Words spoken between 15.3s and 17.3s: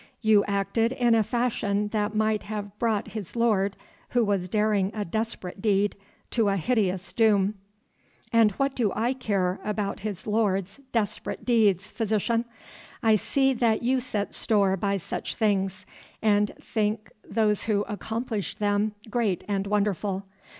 things, and think